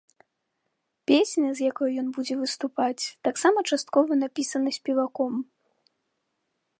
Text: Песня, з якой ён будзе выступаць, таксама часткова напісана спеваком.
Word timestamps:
Песня, 1.11 1.49
з 1.57 1.67
якой 1.71 1.89
ён 2.03 2.07
будзе 2.15 2.35
выступаць, 2.39 3.03
таксама 3.29 3.59
часткова 3.69 4.11
напісана 4.25 4.69
спеваком. 4.81 5.33